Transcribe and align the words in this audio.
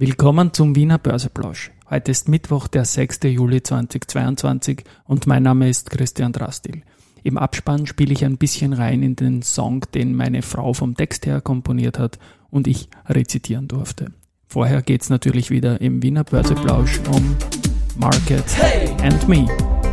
Willkommen 0.00 0.52
zum 0.52 0.76
Wiener 0.76 0.96
Börseplausch. 0.96 1.72
Heute 1.90 2.12
ist 2.12 2.28
Mittwoch, 2.28 2.68
der 2.68 2.84
6. 2.84 3.18
Juli 3.24 3.64
2022 3.64 4.84
und 5.06 5.26
mein 5.26 5.42
Name 5.42 5.68
ist 5.68 5.90
Christian 5.90 6.30
Drastil. 6.30 6.82
Im 7.24 7.36
Abspann 7.36 7.84
spiele 7.84 8.12
ich 8.12 8.24
ein 8.24 8.38
bisschen 8.38 8.74
rein 8.74 9.02
in 9.02 9.16
den 9.16 9.42
Song, 9.42 9.84
den 9.94 10.14
meine 10.14 10.42
Frau 10.42 10.72
vom 10.72 10.96
Text 10.96 11.26
her 11.26 11.40
komponiert 11.40 11.98
hat 11.98 12.20
und 12.48 12.68
ich 12.68 12.88
rezitieren 13.08 13.66
durfte. 13.66 14.12
Vorher 14.46 14.82
geht's 14.82 15.10
natürlich 15.10 15.50
wieder 15.50 15.80
im 15.80 16.00
Wiener 16.00 16.22
Börseplausch 16.22 17.00
um 17.12 17.34
Market 17.96 18.44
hey, 18.56 18.90
and 19.02 19.28
Me. 19.28 19.48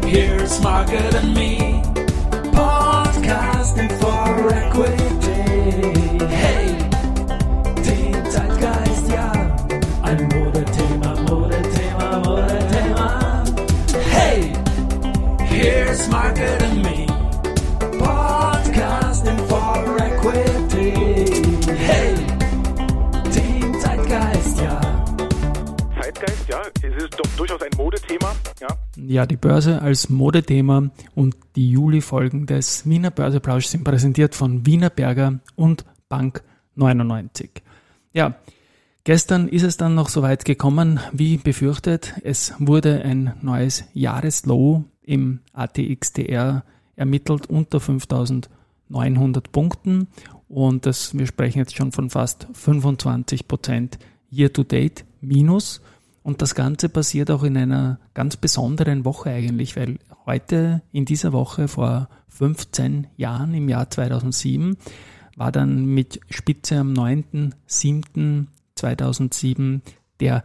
Here's 0.05 0.61
Market 0.61 1.15
and 1.15 1.33
Me, 1.33 1.81
podcasting 2.51 3.89
for 3.99 4.51
equity. 4.51 5.04
Ja, 29.07 29.25
die 29.25 29.37
Börse 29.37 29.81
als 29.81 30.09
Modethema 30.09 30.89
und 31.13 31.35
die 31.55 31.69
Juli-Folgen 31.69 32.45
des 32.47 32.87
Wiener 32.87 33.11
Börseplausch 33.11 33.67
sind 33.67 33.83
präsentiert 33.83 34.33
von 34.33 34.65
Wiener 34.65 34.89
Berger 34.89 35.39
und 35.55 35.85
Bank 36.09 36.43
99. 36.75 37.61
Ja, 38.13 38.35
Gestern 39.07 39.47
ist 39.49 39.61
es 39.61 39.77
dann 39.77 39.93
noch 39.93 40.09
so 40.09 40.23
weit 40.23 40.45
gekommen, 40.45 40.99
wie 41.11 41.37
befürchtet. 41.37 42.15
Es 42.23 42.55
wurde 42.57 43.03
ein 43.03 43.35
neues 43.43 43.83
Jahreslow 43.93 44.83
im 45.03 45.41
ATXDR 45.53 46.63
ermittelt 46.95 47.45
unter 47.47 47.79
5900 47.79 49.51
Punkten 49.51 50.07
und 50.49 50.87
das, 50.87 51.15
wir 51.15 51.27
sprechen 51.27 51.59
jetzt 51.59 51.75
schon 51.75 51.91
von 51.91 52.09
fast 52.09 52.47
25 52.53 53.47
Prozent 53.47 53.99
Year-to-Date 54.31 55.05
minus 55.21 55.81
und 56.25 56.41
das 56.41 56.55
Ganze 56.55 56.89
passiert 56.89 57.29
auch 57.29 57.43
in 57.43 57.55
einer 57.55 57.99
ganz 58.15 58.35
besonderen 58.35 59.05
Woche 59.05 59.29
eigentlich, 59.29 59.75
weil 59.75 59.99
heute 60.25 60.81
in 60.91 61.05
dieser 61.05 61.33
Woche 61.33 61.67
vor 61.67 62.09
15 62.29 63.05
Jahren 63.15 63.53
im 63.53 63.69
Jahr 63.69 63.91
2007 63.91 64.75
war 65.35 65.51
dann 65.51 65.85
mit 65.85 66.19
Spitze 66.31 66.79
am 66.79 66.93
9.7.2007 66.93 69.81
der 70.19 70.43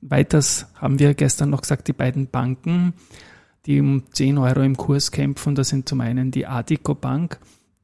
Weiters 0.00 0.66
haben 0.76 0.98
wir 0.98 1.14
gestern 1.14 1.50
noch 1.50 1.62
gesagt, 1.62 1.88
die 1.88 1.92
beiden 1.92 2.28
Banken, 2.28 2.94
die 3.66 3.80
um 3.80 4.04
10 4.12 4.38
Euro 4.38 4.62
im 4.62 4.76
Kurs 4.76 5.10
kämpfen, 5.10 5.54
das 5.54 5.68
sind 5.68 5.88
zum 5.88 6.00
einen 6.00 6.30
die 6.30 6.46
Adico 6.46 6.94
Bank, 6.94 7.38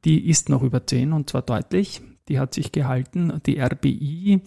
die 0.05 0.29
ist 0.29 0.49
noch 0.49 0.63
über 0.63 0.85
10 0.85 1.13
und 1.13 1.29
zwar 1.29 1.41
deutlich, 1.41 2.01
die 2.27 2.39
hat 2.39 2.53
sich 2.53 2.71
gehalten. 2.71 3.41
Die 3.45 3.59
RBI 3.59 4.41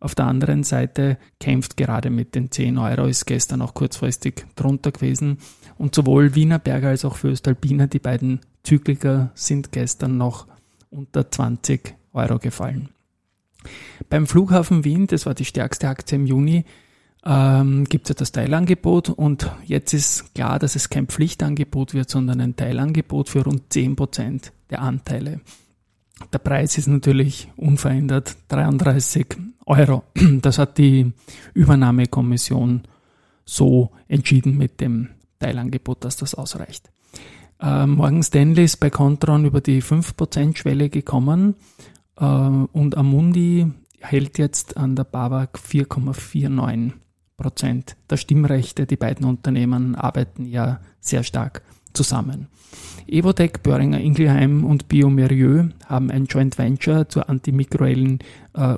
auf 0.00 0.14
der 0.14 0.26
anderen 0.26 0.64
Seite 0.64 1.18
kämpft 1.38 1.76
gerade 1.76 2.10
mit 2.10 2.34
den 2.34 2.50
10 2.50 2.78
Euro, 2.78 3.06
ist 3.06 3.26
gestern 3.26 3.62
auch 3.62 3.74
kurzfristig 3.74 4.46
drunter 4.56 4.92
gewesen. 4.92 5.38
Und 5.78 5.94
sowohl 5.94 6.34
Wienerberger 6.34 6.88
als 6.88 7.04
auch 7.04 7.16
Föstalpiner, 7.16 7.86
die 7.86 7.98
beiden 7.98 8.40
Zykliker, 8.62 9.30
sind 9.34 9.72
gestern 9.72 10.16
noch 10.16 10.46
unter 10.90 11.30
20 11.30 11.94
Euro 12.12 12.38
gefallen. 12.38 12.88
Beim 14.08 14.26
Flughafen 14.26 14.84
Wien, 14.84 15.06
das 15.06 15.26
war 15.26 15.34
die 15.34 15.44
stärkste 15.44 15.88
Aktie 15.88 16.16
im 16.16 16.26
Juni, 16.26 16.64
ähm, 17.24 17.84
gibt 17.84 18.06
es 18.06 18.10
ja 18.10 18.14
das 18.14 18.32
Teilangebot 18.32 19.10
und 19.10 19.50
jetzt 19.64 19.92
ist 19.92 20.34
klar, 20.34 20.58
dass 20.58 20.76
es 20.76 20.88
kein 20.88 21.06
Pflichtangebot 21.06 21.94
wird, 21.94 22.08
sondern 22.08 22.40
ein 22.40 22.56
Teilangebot 22.56 23.28
für 23.28 23.44
rund 23.44 23.72
10% 23.72 24.52
der 24.70 24.82
Anteile. 24.82 25.40
Der 26.32 26.38
Preis 26.38 26.78
ist 26.78 26.86
natürlich 26.86 27.48
unverändert 27.56 28.36
33 28.48 29.26
Euro. 29.66 30.04
Das 30.42 30.58
hat 30.58 30.78
die 30.78 31.12
Übernahmekommission 31.54 32.82
so 33.44 33.90
entschieden 34.06 34.56
mit 34.56 34.80
dem 34.80 35.08
Teilangebot, 35.38 36.04
dass 36.04 36.16
das 36.16 36.34
ausreicht. 36.34 36.90
Äh, 37.60 37.86
Morgan 37.86 38.22
Stanley 38.22 38.64
ist 38.64 38.78
bei 38.78 38.90
Contron 38.90 39.44
über 39.44 39.60
die 39.60 39.82
5%-Schwelle 39.82 40.88
gekommen 40.88 41.56
äh, 42.16 42.24
und 42.24 42.96
Amundi 42.96 43.66
hält 43.98 44.38
jetzt 44.38 44.76
an 44.76 44.96
der 44.96 45.04
BAWAG 45.04 45.58
4,49 45.58 46.92
der 48.10 48.16
Stimmrechte. 48.16 48.86
Die 48.86 48.96
beiden 48.96 49.26
Unternehmen 49.26 49.94
arbeiten 49.94 50.46
ja 50.46 50.80
sehr 51.00 51.22
stark 51.22 51.62
zusammen. 51.92 52.48
Evotec, 53.06 53.62
Böhringer 53.62 54.00
Ingelheim 54.00 54.64
und 54.64 54.88
Biomerieux 54.88 55.70
haben 55.86 56.10
ein 56.10 56.26
Joint 56.26 56.58
Venture 56.58 57.08
zur 57.08 57.28
antimikroellen 57.28 58.20
äh, 58.54 58.76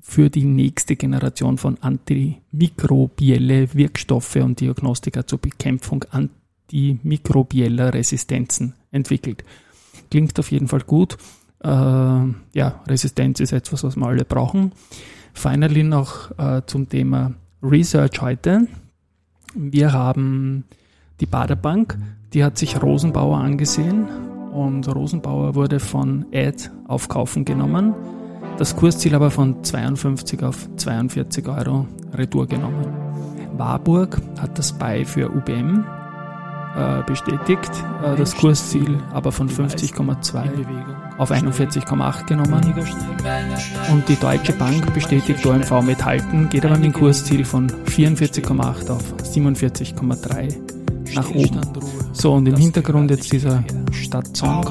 für 0.00 0.28
die 0.28 0.44
nächste 0.44 0.96
Generation 0.96 1.56
von 1.58 1.78
antimikrobielle 1.80 3.72
Wirkstoffe 3.72 4.36
und 4.36 4.60
Diagnostika 4.60 5.26
zur 5.26 5.38
Bekämpfung 5.38 6.04
antimikrobieller 6.10 7.94
Resistenzen 7.94 8.74
entwickelt. 8.90 9.44
Klingt 10.10 10.38
auf 10.38 10.50
jeden 10.50 10.68
Fall 10.68 10.82
gut. 10.82 11.16
Äh, 11.60 11.68
ja, 11.68 12.82
Resistenz 12.86 13.40
ist 13.40 13.52
etwas, 13.52 13.84
was 13.84 13.96
wir 13.96 14.06
alle 14.06 14.24
brauchen. 14.24 14.72
Finally 15.32 15.84
noch 15.84 16.36
äh, 16.38 16.62
zum 16.66 16.88
Thema 16.88 17.32
Research 17.62 18.20
heute. 18.20 18.66
Wir 19.54 19.92
haben 19.92 20.64
die 21.20 21.26
Baderbank, 21.26 21.96
die 22.32 22.42
hat 22.42 22.58
sich 22.58 22.82
Rosenbauer 22.82 23.38
angesehen 23.38 24.08
und 24.52 24.92
Rosenbauer 24.92 25.54
wurde 25.54 25.78
von 25.78 26.26
Ad 26.34 26.70
auf 26.88 27.08
Kaufen 27.08 27.44
genommen. 27.44 27.94
Das 28.58 28.74
Kursziel 28.74 29.14
aber 29.14 29.30
von 29.30 29.62
52 29.62 30.42
auf 30.42 30.68
42 30.76 31.46
Euro 31.48 31.86
Retour 32.12 32.48
genommen. 32.48 32.86
Warburg 33.56 34.20
hat 34.40 34.58
das 34.58 34.72
Buy 34.72 35.04
für 35.04 35.30
UBM 35.30 35.84
äh, 36.76 37.02
bestätigt, 37.04 37.70
äh, 38.02 38.16
das 38.16 38.34
Kursziel 38.34 38.98
aber 39.12 39.30
von 39.30 39.48
50,2 39.48 41.01
auf 41.22 41.30
41,8 41.30 42.26
genommen. 42.26 42.74
Und 43.90 44.08
die 44.08 44.16
Deutsche 44.16 44.52
Bank 44.52 44.92
bestätigt 44.92 45.46
OMV 45.46 45.82
mit 45.82 46.04
Halten, 46.04 46.48
geht 46.48 46.64
aber 46.64 46.76
mit 46.76 46.86
dem 46.86 46.92
Kursziel 46.92 47.44
von 47.44 47.70
44,8 47.70 48.90
auf 48.90 49.14
47,3 49.22 51.14
nach 51.14 51.30
oben. 51.30 51.60
So, 52.12 52.32
und 52.32 52.46
im 52.46 52.56
Hintergrund 52.56 53.10
jetzt 53.10 53.32
dieser 53.32 53.62
Stadtsong, 53.92 54.66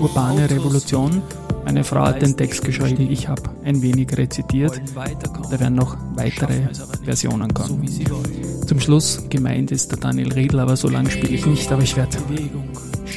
Urbane 0.00 0.48
Revolution. 0.50 1.22
Meine 1.64 1.84
Frau 1.84 2.04
hat 2.04 2.20
den 2.20 2.36
Text 2.36 2.62
geschrieben, 2.62 3.10
ich 3.10 3.28
habe 3.28 3.42
ein 3.64 3.80
wenig 3.80 4.16
rezitiert. 4.16 4.80
Da 4.94 5.60
werden 5.60 5.74
noch 5.74 5.96
weitere 6.14 6.68
Versionen 7.04 7.52
kommen. 7.54 7.88
Zum 8.66 8.80
Schluss, 8.80 9.22
gemeint 9.30 9.70
ist 9.70 9.90
der 9.90 9.98
Daniel 9.98 10.32
Riedl, 10.32 10.60
aber 10.60 10.76
so 10.76 10.88
lange 10.88 11.10
spiele 11.10 11.34
ich 11.34 11.46
nicht, 11.46 11.70
aber 11.72 11.82
ich 11.82 11.96
werde 11.96 12.18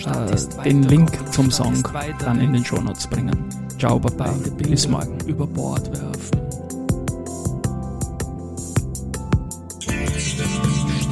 äh, 0.06 0.64
den 0.64 0.84
Link 0.84 1.12
zum 1.32 1.52
Song 1.52 1.84
dann 2.20 2.40
in 2.42 2.54
den 2.54 2.64
Shownotes 2.64 3.08
bringen. 3.08 3.38
Ciao, 3.80 4.00
Baba, 4.00 4.34
bis 4.58 4.88
morgen. 4.88 5.18
Über 5.26 5.46
Bord 5.48 5.90
werfen. 5.92 6.42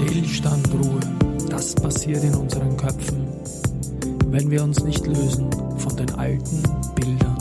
Stillstand, 0.05 0.67
Ruhe, 0.73 0.99
das 1.49 1.75
passiert 1.75 2.23
in 2.23 2.35
unseren 2.35 2.75
Köpfen, 2.77 3.27
wenn 4.27 4.49
wir 4.51 4.63
uns 4.63 4.83
nicht 4.83 5.05
lösen 5.07 5.49
von 5.77 5.95
den 5.95 6.11
alten 6.15 6.63
Bildern. 6.95 7.37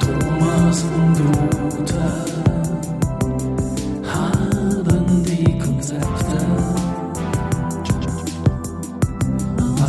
Thomas 0.00 0.84
und 0.84 1.20
Rute 1.20 2.49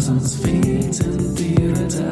Was 0.02 0.10
uns 0.10 0.34
sind 0.96 1.38
die 1.38 1.54
Rezepte. 1.68 2.12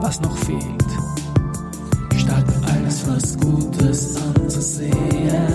Was 0.00 0.20
noch 0.22 0.38
fehlt, 0.38 0.89
just 3.90 4.18
unto 4.20 4.60
see. 4.60 5.49